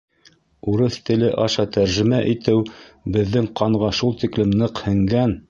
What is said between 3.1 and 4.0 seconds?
беҙҙең ҡанға